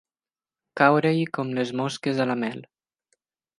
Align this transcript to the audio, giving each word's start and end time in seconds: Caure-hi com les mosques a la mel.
Caure-hi 0.81 1.27
com 1.39 1.53
les 1.59 1.75
mosques 1.83 2.25
a 2.25 2.29
la 2.33 2.39
mel. 2.47 2.67